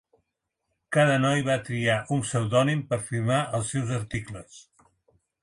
[0.95, 4.59] Cada noi va triar un pseudònim per firmar els seus articles.